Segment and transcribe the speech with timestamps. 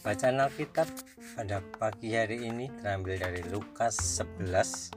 [0.00, 0.88] Bacaan Alkitab
[1.36, 4.96] pada pagi hari ini terambil dari Lukas 11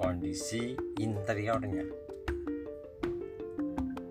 [0.00, 1.84] kondisi interiornya.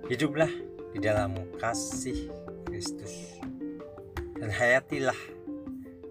[0.06, 0.54] Hiduplah
[0.94, 2.30] di dalam kasih
[2.70, 3.33] Kristus
[4.44, 5.16] dan hayatilah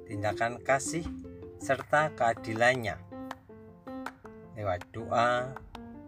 [0.08, 1.04] tindakan kasih
[1.60, 2.96] serta keadilannya
[4.56, 5.52] lewat doa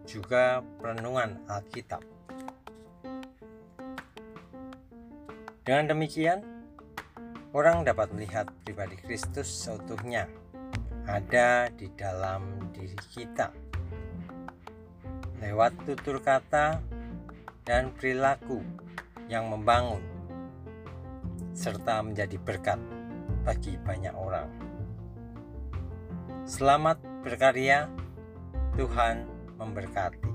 [0.09, 2.01] juga perenungan Alkitab.
[5.69, 6.41] Dengan demikian,
[7.53, 10.25] orang dapat melihat pribadi Kristus seutuhnya
[11.05, 13.53] ada di dalam diri kita.
[15.45, 16.81] Lewat tutur kata
[17.69, 18.65] dan perilaku
[19.29, 20.14] yang membangun
[21.55, 22.83] serta menjadi berkat
[23.47, 24.51] bagi banyak orang.
[26.43, 27.87] Selamat berkarya,
[28.75, 29.25] Tuhan
[29.57, 30.34] memberkati.